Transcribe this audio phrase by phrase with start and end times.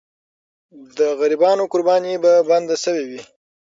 [0.97, 3.21] د غریبانو قرباني به بنده سوې وي.